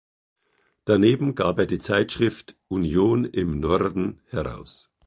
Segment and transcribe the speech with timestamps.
[0.85, 4.89] Daneben gab er die Zeitschrift "Union im Norden" heraus.